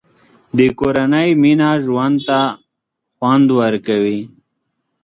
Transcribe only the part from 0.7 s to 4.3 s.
کورنۍ مینه ژوند ته خوند ورکوي.